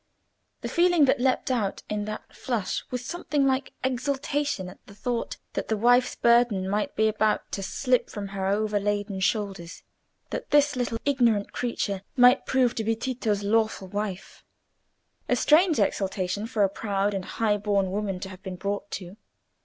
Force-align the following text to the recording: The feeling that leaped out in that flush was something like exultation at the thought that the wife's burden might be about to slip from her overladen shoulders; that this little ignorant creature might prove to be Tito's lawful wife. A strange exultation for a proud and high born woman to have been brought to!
The 0.61 0.67
feeling 0.67 1.05
that 1.05 1.21
leaped 1.21 1.51
out 1.51 1.83
in 1.87 2.05
that 2.05 2.35
flush 2.35 2.83
was 2.89 3.05
something 3.05 3.45
like 3.45 3.71
exultation 3.83 4.67
at 4.67 4.83
the 4.87 4.95
thought 4.95 5.37
that 5.53 5.67
the 5.67 5.77
wife's 5.77 6.15
burden 6.15 6.67
might 6.67 6.95
be 6.95 7.07
about 7.07 7.51
to 7.51 7.61
slip 7.61 8.09
from 8.09 8.29
her 8.29 8.47
overladen 8.47 9.19
shoulders; 9.19 9.83
that 10.31 10.49
this 10.49 10.75
little 10.75 10.97
ignorant 11.05 11.53
creature 11.53 12.01
might 12.17 12.47
prove 12.47 12.73
to 12.77 12.83
be 12.83 12.95
Tito's 12.95 13.43
lawful 13.43 13.89
wife. 13.89 14.43
A 15.29 15.35
strange 15.35 15.77
exultation 15.79 16.47
for 16.47 16.63
a 16.63 16.67
proud 16.69 17.13
and 17.13 17.23
high 17.23 17.57
born 17.57 17.91
woman 17.91 18.19
to 18.21 18.29
have 18.29 18.41
been 18.41 18.55
brought 18.55 18.89
to! 18.93 19.17